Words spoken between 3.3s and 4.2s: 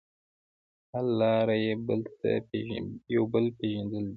بل پېژندل دي.